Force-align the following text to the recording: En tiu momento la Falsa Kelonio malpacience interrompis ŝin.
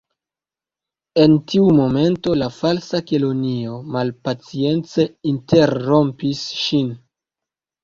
En 1.25 1.35
tiu 1.51 1.67
momento 1.79 2.33
la 2.43 2.47
Falsa 2.55 3.03
Kelonio 3.11 3.77
malpacience 3.99 5.07
interrompis 5.35 6.45
ŝin. 6.65 6.93